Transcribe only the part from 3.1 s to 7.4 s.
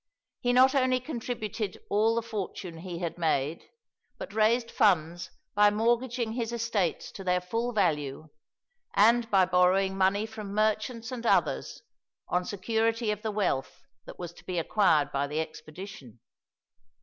made, but raised funds by mortgaging his estates to their